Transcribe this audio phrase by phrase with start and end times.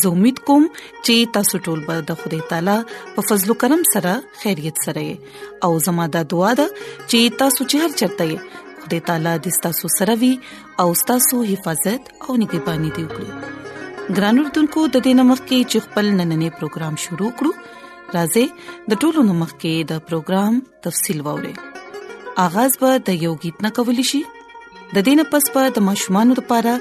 [0.00, 0.64] زه امید کوم
[1.06, 2.76] چې تاسو ټول به د خدای تعالی
[3.14, 5.16] په فضل او کرم سره خیریت سره یو
[5.68, 6.68] او زما د دعا د
[7.10, 8.38] چې تاسو چې هر چرته یې
[8.82, 10.30] خدای تعالی دې تاسو سره وي
[10.84, 16.04] او تاسو حفاظت او نگہبانی دی وکړي ګرانو رتونکو د دې نمخ کې چې خپل
[16.20, 18.46] نننې پروګرام شروع کړو راځي
[18.92, 21.54] د ټولو نمخ کې د پروګرام تفصیل ووري
[22.48, 26.34] آغاز به د یو गीत نه کول شي د دې نه پس به د ماشومان
[26.40, 26.76] لپاره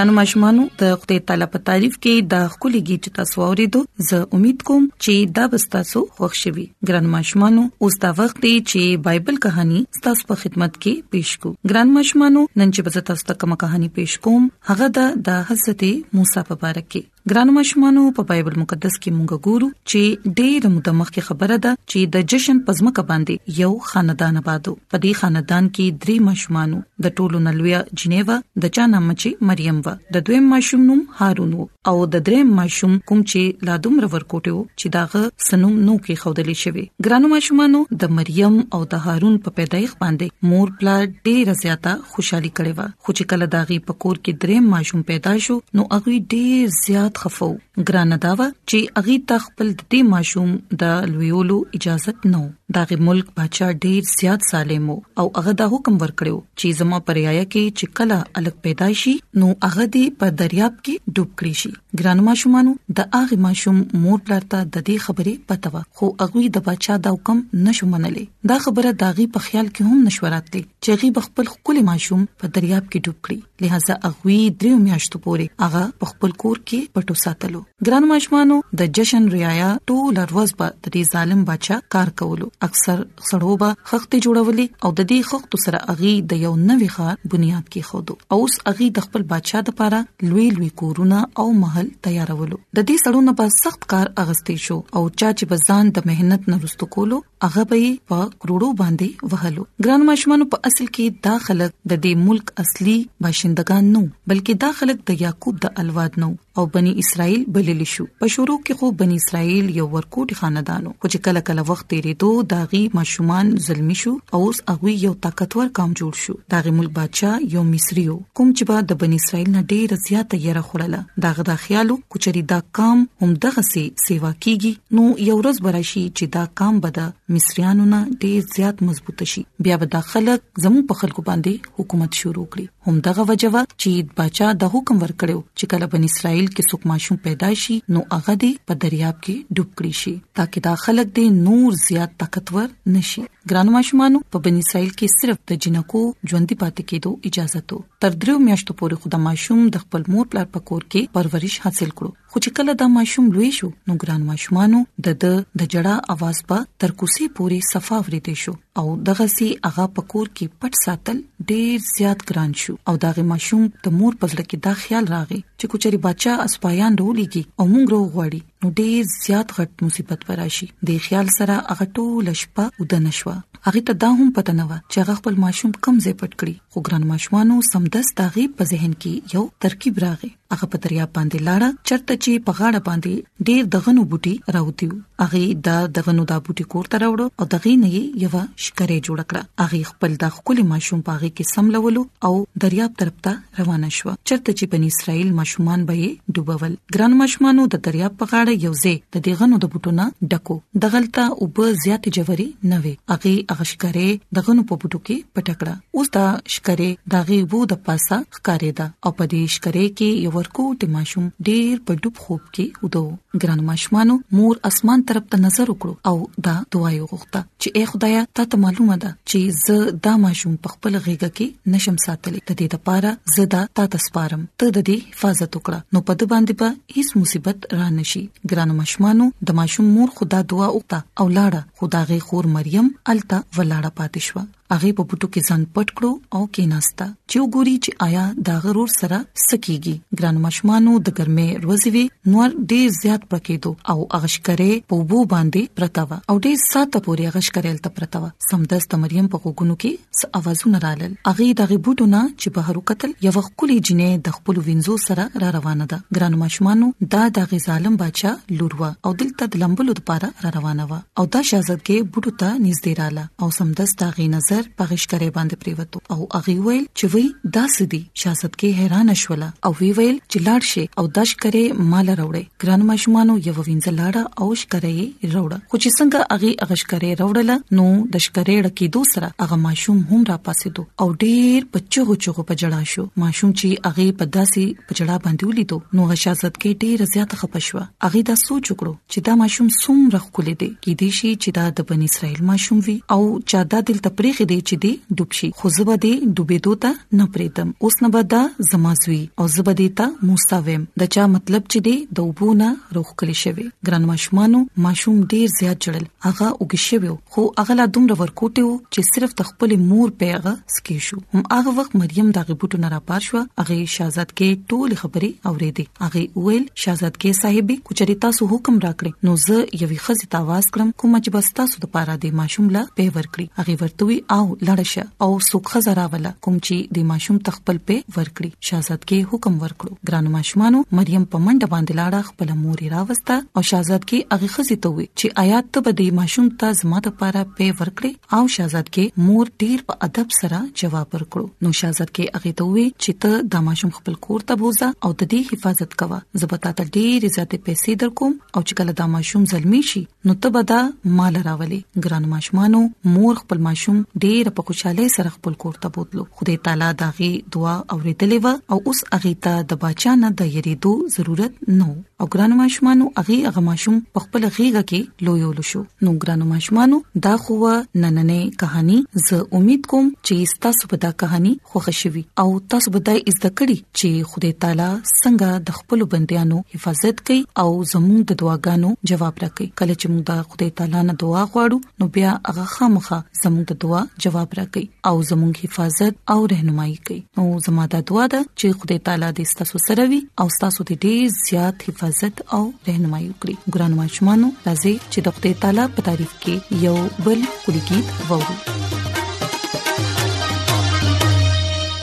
[0.00, 3.80] ګرانو ماشومانو د خپل تعالی په تعریف کې د خولي گی چې تاسو اوریدو
[4.10, 9.02] زه امید کوم چې دا به تاسو خوشحالي ګرانو ماشومانو اوس دا وخت دی چې
[9.08, 13.40] بایبل کہانی تاسو په خدمت کې پیښ کو ګرانو ماشومانو نن چې به تاسو ته
[13.44, 15.84] کومه کہانی پیښ کوم هغه د حضرت
[16.20, 21.24] موسی په اړه کې ګرانو مشمانو په بایبل مقدس کې مونږ ګورو چې ډېر متمخکې
[21.26, 26.16] خبره ده چې د جشن پزمکه باندې یو خاندان آبادو په دې خاندان کې درې
[26.28, 28.36] مشمانو د ټولو نلویا جنیوا
[28.66, 31.50] د چا نام چې مریم و د دویم مشوم نوم هارون
[31.90, 36.64] او د دریم مشوم کوم چې لادوم رور کوټو چې داغه سنوم نو کې خودلې
[36.64, 42.16] شوی ګرانو مشمانو د مریم او د هارون په پیدایخ باندې مور پلا ډېر زیاته
[42.16, 46.10] خوشحالي کړې و خو چې کله داغي پکور کې دریم مشوم پیدا شو نو هغه
[46.10, 47.46] ډېر زیات زیات خفو
[47.88, 50.50] ګرانه داوه چې اغي تخپل د دې ماشوم
[50.82, 52.40] د لویولو اجازه نو
[52.76, 57.76] داغه ملک بچا ډیر زیات سالمو او هغه د حکم ورکړو چې زما پریایا کې
[57.78, 61.72] چې کله الګ پیدایشي نو هغه دې په دریاب کې ډوب کړی شي
[62.02, 66.98] ګرانو ماشومانو د اغه ماشوم مور لرته د دې خبرې پتو خو اغوی د بچا
[67.08, 71.50] د حکم نشو منلې دا خبره داغي په خیال کې هم نشوراتلې چې غي بخپل
[71.56, 76.64] خپل ماشوم په دریاب کې ډوب کړی لہذا اغوی دریو میاشتو پورې هغه خپل کور
[76.68, 81.78] کې پټو ساتلو ګران مشمانو د جشن ریایا ټول ورځ به د دې ظالم بادشاہ
[81.94, 82.98] کار کولو اکثر
[83.28, 87.88] سړوبه خخته جوړولې او د دې خخت سره اغي د یو نوې ښار بنیاد کې
[87.90, 92.58] خودو او اوس اغي د خپل بادشاہ د لپاره لوی لوی کورونه او محل تیارولو
[92.58, 96.60] د دې سړونو په سخت کار اغستې شو او چا چې بزان د مهنت نه
[96.68, 101.72] رستو کولو هغه به په کروڑو باندې وهلو ګران مشمانو په اصل کې دا خلک
[101.78, 102.98] د دې ملک اصلي
[103.28, 108.04] باشندگان نو بلکې دا خلک د یعقوب د الواد نو او بني اسرائیل بللی شو
[108.22, 112.30] په شروع کې خو بني اسرائیل یو ورکوټ خاندانو خو چې کله کله وخت تیرېدو
[112.52, 117.36] داغي ماشومان ظلمي شو او اوس هغه یو طاقتور قام جوړ شو داغي ملک بادشاہ
[117.56, 121.60] یو مصریو کوم چې با د بني اسرائیل نه ډېر زیاته یې راخړله داغه د
[121.66, 126.44] خیالو کوچري دا کام هم دغه سي سیوا کیږي نو یو ورځ براشي چې دا
[126.62, 127.06] کام بده
[127.38, 132.20] مصریانو نه ډېر زیات مضبوط شي بیا به د خلک زمو په خلکو باندې حکومت
[132.24, 136.56] شروع کړي هم دغه وجوه چې بادشاہ د حکم ورکړو چې کله بن اسرائیل ملک
[136.56, 140.62] کې څوک ماشوم پیدا شي نو هغه دې په دریاب کې ډوب کړی شي ترڅو
[140.66, 145.60] دا خلک دې نور زیات طاقتور نشي ګران ماشومانو په بنی اسرائیل کې صرف د
[145.66, 150.30] جنکو ژوندۍ پاتې کېدو اجازه تو تر درو میاشتو پورې خدای ماشوم د خپل مور
[150.34, 154.20] پلار پکور کې پرورش حاصل کړو خو چې کله دا ماشوم لوی شو نو ګران
[154.26, 155.32] ماشومانو د د
[155.62, 160.52] د جړه आवाज په ترکوسي پوري صفا ورته شو او دغه سي هغه پکور کې
[160.60, 161.18] پټ ساتل
[161.50, 165.72] ډیر زیات ګران شو او دغه ماشوم د مور په لکه دا خیال راغی چې
[165.74, 170.96] کوچري بچا اسپایان رولېږي او مونږ ورو غوړي نو ډیر زیات غټ مصیبت وراشي د
[171.04, 173.30] خیال سره هغه ټول شپه ودن شو
[173.66, 176.76] هغه ته دا هم پته نه و چې هغه خپل ماشوم کم ځای پټ کړی
[176.76, 181.46] خو ګران ماشومانو سمدس تاغي په ذهن کې یو ترکیب راغی هغه په دریا باندې
[181.46, 186.70] لاړه چرته چې په غاړه باندې ډیر دغنو بوټي راوتیو هغه دا دغنو دا بوټي
[186.74, 191.32] کوړه راوړو او دغې نه یو شکارې جوړ کړه هغه خپل د خپل ماشوم پاغه
[191.32, 192.34] کې سملولو او
[192.68, 197.84] دریاب طرف ته روانه شو چرته چې په اسرائیل ماشومان به ډوبول ګران ماشومانو د
[197.90, 200.54] دریاب په غاړه دواړه یوځې د دې غنو د بوټو نه ډکو
[200.84, 205.16] دغلطه او په زیات جوړي نه وي اغه اغه شکارې د غنو په بوټو کې
[205.34, 210.30] پټکړه اوس دا شکارې داغه وو د پاسه ښکارېدا او په دې شکارې کې یو
[210.38, 215.66] ورکو ټماشوم ډېر په ډوب خوب کې ودو ګران ماشمانو مور اسمان طرف ته نظر
[215.70, 216.16] وکړو او
[216.48, 220.74] دا دعا یو غوښته چې اے خدایا ته معلومه ده چې زه دا ماشوم په
[220.74, 225.16] خپل غیګه کې نشم ساتلې د دې لپاره زه دا تاسو پارم ته د دې
[225.16, 229.86] حفاظت وکړه نو په دې باندې به هیڅ مصیبت را نشي ګرانو مشمانو د ماشوم
[229.96, 234.38] مور خدا دعا وکړه او لاړه خداغه خور مریم الته ولاړه پاتې شو
[234.72, 236.08] هغه په بوټو کې ځان پټ کړو
[236.38, 242.02] او کېناستا چې وګوري چې آیا دا غرور سره سکیږي ګران مشمانو د ګرمه روزوي
[242.34, 247.80] نور ډیر زیات پکېدو او اغشکره په وو باندې پرتاوه او ډیر ساته پوري اغشکرل
[247.86, 252.56] ته پرتاوه سمدست مریم په غوګونو کې س اوازونه رالل هغه د غبوټو نه چې
[252.60, 257.24] بهر وکتل یو خولي جنې د خپل وینزو سره را روانه ده ګران مشمانو دا
[257.40, 261.44] د غي ظالم بچا لوروا او دلته د لمبلو لپاره را روانه و او دا
[261.52, 266.26] شاهزادګي بوټو ته نږدې رااله او سمدست غي نظر ډاکټر پغش کرے باندې پریوتو او
[266.38, 270.68] اغي ویل چې وی دا سدي شاست کې حیران شوله او وی ویل چې لاړ
[270.70, 271.62] شي او داش کرے
[271.92, 276.52] مال راوړې ګران مشمانو یو وینځ لاړه او ش کرے راوړه خو چې څنګه اغي
[276.66, 281.08] اغش کرے راوړله نو دش کرے ډکی دوسرا اغه ماشوم هم را پاسې دو او
[281.14, 285.80] ډېر بچو چغو په جړا شو ماشوم چې اغي په داسي په جړا باندې ولیدو
[286.00, 290.26] نو شاست کې ډېر زیات خپشوه اغه دا سوچ وکړو چې دا ماشوم سوم رخ
[290.26, 293.22] کولې دي کې دې شي چې دا د بن اسرائیل ماشوم وي او
[293.54, 297.18] چا دا دل تپریخ کېده چې دی ډوب شي خو زه به دی ډوبې دوته
[297.18, 298.40] نه پریدم اوس نه به دا
[298.70, 303.12] زمازوي او زه به دی ته موساوم د چا مطلب چې دی د وبونه روخ
[303.22, 308.72] کلی شوی ګران ماشومانو ماشوم ډیر زیات جړل هغه وګښیو خو هغه لا دومره ورکوټیو
[308.78, 313.00] چې صرف تخپل مور پیغه سکی شو هم هغه وخت مریم د غبوټو نه را
[313.12, 318.50] پار شو هغه شاهزاد کې ټول خبرې اورېدې هغه ویل شاهزاد کې صاحب کوچریتا سو
[318.54, 322.34] حکم راکړي نو زه یوې خزې تاواز کړم کوم چې بستا سو د پاره دی
[322.42, 327.38] ماشوم لا په ورکړي هغه ورتوي او لړشه او سوخه زراوله کوم چې د ماشوم
[327.48, 332.88] تخپل په ورکړي شاهزادګي حکم ورکړو ګرانو ماشومانو مریم په منډه باندې لاړه خپل موري
[332.92, 337.12] راوسته او شاهزادګي هغه خزي ته وي چې آیات ته به د ماشوم ته زماده
[337.14, 342.54] لپاره په ورکړي او شاهزادګي مور ډیر په ادب سره جواب ورکړو نو شاهزادګي هغه
[342.62, 346.24] ته وي چې ته د ماشوم خپل کور ته بوزه او د دې حفاظت کوه
[346.46, 350.54] زبتا ته ډیر زیاتې پیسې درکوم او چې کله دا ماشوم زلمی شي نو ته
[350.58, 350.80] به دا
[351.20, 352.84] مال راولې ګران ماشومانو
[353.16, 357.74] مور خپل ماشوم ډېر په خوشاله سره خپل کور ته بوتلو خدای تعالی داغه دعا
[357.94, 361.88] اوریدلې و او اوس اغه ته د بچا نه د یریدو ضرورت نو
[362.20, 366.96] او ګرانو ماشومانو اغي اغه ماشوم په خپل غیږه کې لویول شو نو ګرانو ماشومانو
[367.26, 368.96] دا خو نننې کہانی
[369.28, 373.50] زه امید کوم چې تاسو په دا کہانی خوښ شوي او تاسو به دا زده
[373.60, 379.40] کړی چې خدای تعالی څنګه د خپل بندیانو حفاظت کوي او زموږ د دعاګانو جواب
[379.44, 383.72] راکړي کله چې موږ د خدای تعالی نه دعا غواړو نو بیا هغه خامخا زموږ
[383.72, 388.44] د دعا جواب راکړي او زموږ حفاظت او رهنمایي کوي نو زموږ د دعا ده
[388.60, 392.64] چې خدای تعالی دې تاسو سره وي او تاسو دې ډیر زیات حفاظت حفاظت او
[392.88, 398.08] رهنمایي وکړي ګران ماشومانو راځي چې د خپل تعالی په تعریف کې یو بل کلیګیت
[398.28, 398.54] وورو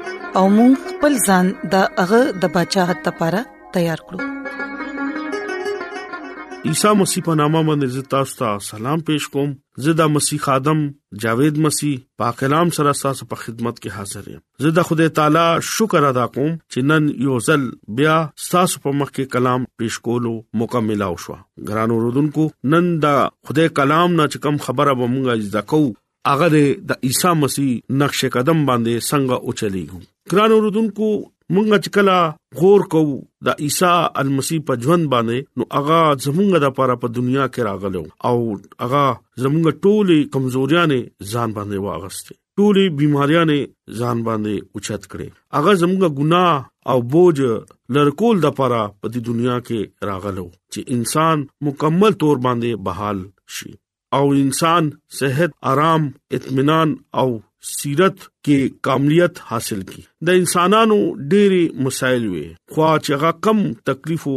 [0.39, 3.39] او موږ خپل ځان د هغه د بچاغت لپاره
[3.77, 4.27] تیار کړو
[6.69, 9.49] عیسی مسیح په نامه باندې تاسو ته سلام پېښ کوم
[9.87, 10.79] زدا مسیح ادم
[11.23, 16.01] جاوید مسیح پاک کلام سره تاسو په خدمت کې حاضر یم زدا خدای تعالی شکر
[16.11, 17.61] ادا کوم چې نن یو ځل
[18.01, 20.33] بیا تاسو په مخ کې کلام پېښ کولو
[20.63, 21.35] مکمل او شو
[21.71, 22.45] ګرانو رودونکو
[22.75, 23.15] نن دا
[23.51, 25.81] خدای کلام نه چکم خبره به مونږه ځکو
[26.29, 26.47] هغه
[26.89, 29.99] د عیسی مسیح نقش قدم باندې څنګه اوچلی هو
[30.33, 31.07] ګران اوردونکو
[31.55, 32.17] مونږه چې کلا
[32.59, 33.15] غور کوو
[33.47, 38.03] د عیسی المسی په ژوند باندې نو هغه زمونږه د پاره په دنیا کې راغلو
[38.29, 39.03] او هغه
[39.43, 40.99] زمونږه ټولې کمزوریاں نه
[41.31, 45.27] ځان باندې واغسته ټولې بيمارياں نه ځان باندې اوچت کړې
[45.59, 46.57] هغه زمونږه ګناه
[46.91, 47.37] او بوج
[47.95, 53.17] لړکول د پاره په دې دنیا کې راغلو چې انسان مکمل تور باندې بحال
[53.57, 53.71] شي
[54.17, 54.89] او انسان
[55.19, 57.29] صحت آرام اطمینان او
[57.75, 60.97] سیرت کې کاملیت حاصل کی د انسانانو
[61.33, 64.35] ډېری مسایل وي خو چې هغه کم تکلیف او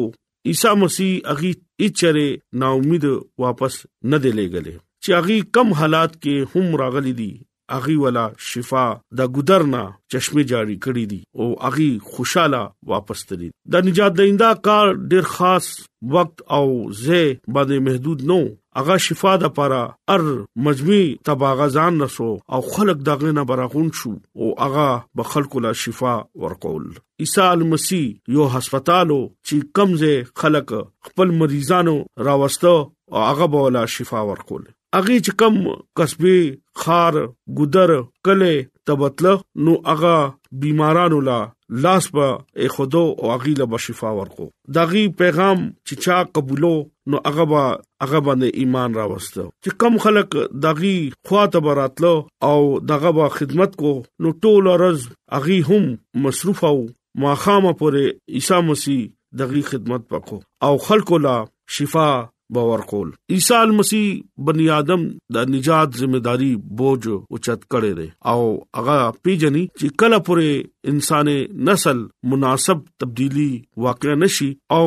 [0.53, 1.53] عیسی مسیح اغي
[1.89, 2.27] اچره
[2.65, 3.09] نا امید
[3.45, 3.81] واپس
[4.13, 7.31] نه دی لګلې چې اغي کم حالات کې هم راغلي دي
[7.79, 8.85] اغي ولا شفا
[9.21, 9.83] د ګدرنا
[10.15, 12.63] چشمه جاری کړی دي او اغي خوشاله
[12.95, 15.71] واپس تري د نجات دیندا کار ډېر خاص
[16.17, 16.65] وخت او
[17.05, 18.39] زه باندې محدود نو
[18.81, 19.83] اغه شفا د پاره
[20.15, 20.23] ار
[20.67, 26.15] مجموعي تباغزان رسو او خلق دغه نه براغون شو او اغه به خلق لا شفا
[26.45, 26.89] ورکول
[27.25, 30.13] عیسی مسیح یو هسپتالو چې کمزه
[30.43, 30.73] خلق
[31.09, 31.97] خپل مریضانو
[32.31, 32.75] راوستو
[33.13, 34.65] او اغه به لا شفا ورکول
[35.03, 35.61] اغه چې کم
[36.01, 36.39] قصبي
[36.85, 37.21] خار
[37.61, 37.95] ګدر
[38.29, 38.55] کله
[38.87, 40.17] تبتل نو اغه
[40.65, 41.41] بیمارانو لا
[41.83, 42.27] لاس په
[42.75, 44.47] خودو او اغیله بشفا ورکو
[44.77, 46.75] داغي پیغام چې چا قبولو
[47.11, 47.63] نو هغه با
[48.03, 50.31] هغه باندې ایمان راوستو چې کم خلک
[50.67, 50.97] داغي
[51.29, 52.15] خواته براتلو
[52.51, 55.01] او دغه با خدمت کو نو ټول ورځ
[55.39, 55.85] اغي هم
[56.27, 56.77] مصروف او
[57.25, 58.05] ماخامه پورې
[58.39, 59.03] عیسی مسیح
[59.43, 60.37] دغه خدمت پکو
[60.71, 61.37] او خلکو لا
[61.77, 62.09] شفا
[62.55, 65.03] باور کول عیسی مسیح بنی آدم
[65.35, 68.41] د نجات ځمېداري بوج اوچت کړي دي او
[68.79, 71.37] هغه پیجنې چې کله پورې انساني
[71.69, 72.03] نسل
[72.33, 73.49] مناسب تبدیلی
[73.87, 74.87] واقع نشي او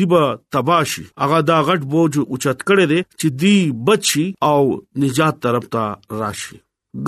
[0.00, 0.22] دیبا
[0.56, 3.56] تباشي هغه دا غټ بوج اوچت کړي دي چې دی
[3.90, 4.60] بچي او
[5.06, 5.86] نجات طرف ته
[6.24, 6.60] راشي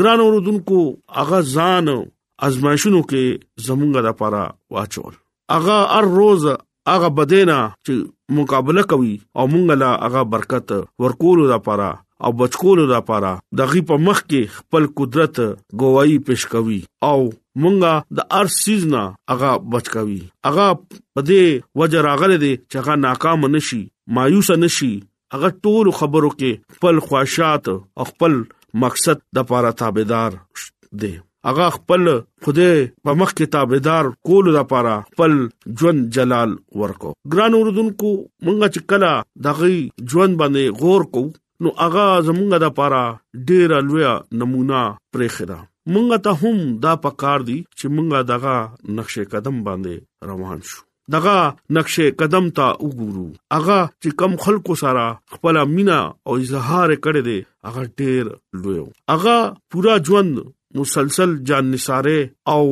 [0.02, 0.82] ګران اوردونکو
[1.18, 1.92] هغه ځان
[2.46, 4.46] ازمایښونو کې زمونږه لپاره
[4.78, 5.18] واچول
[5.58, 6.46] اغه هر روز
[6.88, 10.72] هغه بدینا چې مقابله کوي او مونږ لا هغه برکت
[11.04, 11.88] ورکول لپاره
[12.28, 15.40] او بچکول لپاره د غي په مخ کې خپل قدرت
[15.82, 16.78] گواہی پېښ کوي
[17.10, 17.18] او
[17.64, 19.02] مونږه د هر سیز نه
[19.34, 23.82] هغه بچکوي هغه په دې وجه راغله دي چې هغه ناکام نشي
[24.20, 24.92] مایوس نشي
[25.36, 28.40] هغه ټول خبرو کې خپل خواهشات او خپل
[28.86, 30.38] مقصد د لپاره تابعدار
[31.04, 32.02] دي هغه خپل
[32.44, 35.32] خدای په مخ کې تابعدار کول د پاره خپل
[35.80, 38.10] ژوند جلال ورکو ګران اوردونکو
[38.44, 39.12] مونږه چې کلا
[39.48, 39.68] دغه
[40.14, 41.22] ژوند باندې غور کو
[41.66, 43.04] نو هغه زمونږه د پاره
[43.50, 44.08] ډیر لوی
[44.42, 44.80] نمونه
[45.14, 45.58] پرې خره
[45.94, 48.56] مونږ ته هم دا پکار دي چې مونږه دغه
[48.98, 50.84] نقشې قدم باندې روان شو
[51.16, 57.22] دغه نقشې قدم ته وګورو اغه چې کم خلکو سره خپل مینا او اظهار کړی
[57.28, 57.38] دی
[57.70, 58.80] اغه ډېر لوی
[59.16, 59.36] اغه
[59.70, 62.18] پورا ژوند مسلسل جان نثاره
[62.54, 62.64] او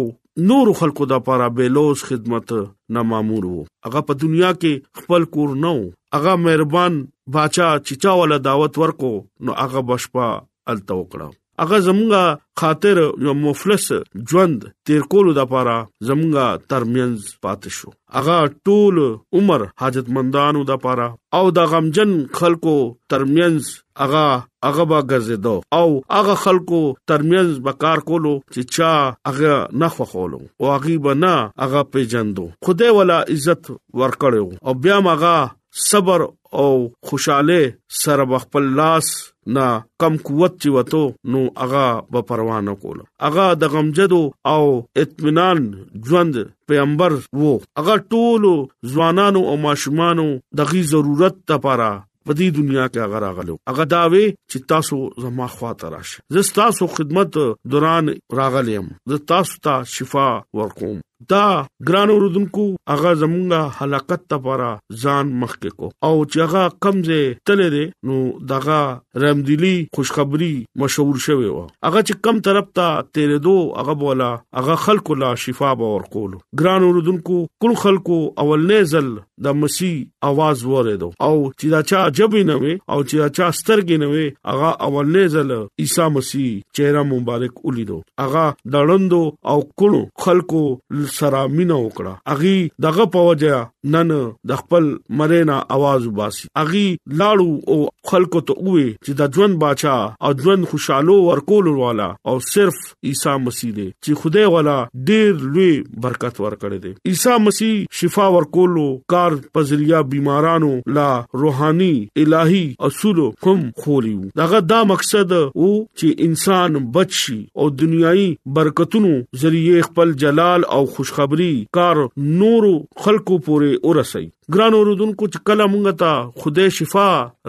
[0.49, 2.49] نور خلکو د لپاره بیلوس خدمت
[2.97, 5.73] نه مامور وو هغه په دنیا کې خپل کور نو
[6.19, 6.93] هغه مهربان
[7.39, 9.13] باچا چچا ول دعوت ورکو
[9.49, 10.27] نو هغه بشپا
[10.73, 11.29] التو کړه
[11.63, 12.23] هغه زمونږه
[12.61, 13.87] خاطر یو مفلس
[14.31, 15.77] ژوند تیر کول د پاره
[16.09, 18.97] زمونږه ترمنز پات شو هغه ټول
[19.41, 22.77] عمر حاجتمندانو د پاره او د غمجن خلکو
[23.13, 23.65] ترمنز
[24.03, 24.25] هغه
[24.67, 28.93] هغه با ګرځیدو او هغه خلکو ترمنز بکار کولو چې چا
[29.29, 33.65] هغه نه خوخولو او هغه بنا هغه پیجندو خدای ولا عزت
[33.99, 35.39] ورکړو او بیا ماغه
[35.85, 39.09] صبر او خوشاله سره خپل لاس
[39.57, 39.67] نا
[40.01, 41.85] کم قوت چې وته نو اغا
[42.15, 44.21] به پروا نه کول اغا د غمجدو
[44.53, 44.67] او
[45.03, 45.61] اطمینان
[46.09, 47.53] ژوند پیغمبر وو
[47.85, 48.49] اغا ټول
[48.95, 50.27] ځوانانو او ماشومانو
[50.63, 51.93] دغي ضرورت ته پاره
[52.29, 56.91] په دې دنیا کې هغه راغلو هغه داوي چې تاسو زما خواته راشه زه تاسو
[56.97, 57.39] خدمت
[57.75, 58.13] دوران
[58.43, 60.99] راغلم زه تاسو ته شفاء ورکوم
[61.31, 61.45] دا
[61.89, 64.71] ګران اوردونکو اغه زمونږه حلاقت لپاره
[65.05, 68.19] ځان مخکې کو او چېغه کمزه تلې دي نو
[68.51, 70.53] دغه رمدلی خوشخبری
[70.83, 74.29] مشهور شوی و اغه چې کم طرف ته تیرې دو اغه بولا
[74.63, 79.11] اغه خلکو لا شفا باور کولو ګران اوردونکو کل خلکو اول نزل
[79.49, 79.91] د مسی
[80.33, 84.13] आवाज وریدو او چې دا چا جب نه وي او چې دا چا سترګې نه
[84.13, 85.53] وي اغه اول نزل
[85.85, 87.99] عیسی مسیح چهره مبارک ولیدو
[88.29, 88.47] اغه
[88.79, 89.25] دړندو
[89.55, 90.63] او کونو خلکو
[91.07, 93.57] خپل سره مینا وکړه اغي دغه پوجا
[93.95, 94.11] نن
[94.51, 94.91] د خپل
[95.21, 96.87] مرینا आवाज وباسي اغي
[97.23, 97.79] لاړو او
[98.11, 99.95] خلکو ته وې چې د ژوند بچا
[100.29, 104.77] او ژوند خوشاله ورکول والا او صرف عیسی مسیح دی چې خدای والا
[105.11, 105.71] ډېر لوی
[106.07, 111.09] برکت ورکړي دی عیسی مسیح شفا ورکولو کار پزریا بیمارانو لا
[111.45, 118.29] روحاني الهي اصول کوم خولیو دغه دا مقصد وو چې انسان بچي او دنیایي
[118.61, 119.15] برکتونو
[119.47, 121.97] ذریعہ خپل جلال او خوشخبری کار
[122.43, 127.05] نورو خلقو پورې ورسي ګران اوردونکو چې کله مونږ ته خدای شفا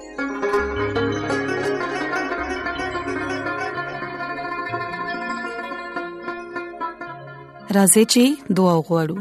[7.79, 8.25] راځي چې
[8.61, 9.17] دعا وغوړو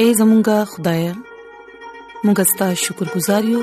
[0.00, 1.02] اے زمونږ خدای
[2.24, 3.62] مونږ ستاسو شکر گزار یو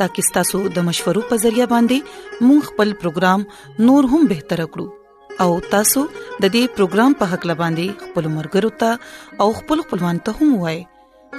[0.00, 3.44] ترڅو تاسو د مشورو په ذریعہ باندې مون خپل پروګرام
[3.90, 9.44] نور هم بهتر کړو او تاسو د دې پروګرام په حق لباندي خپل مرګرو ته
[9.44, 10.80] او خپل خپلوان ته هم وایي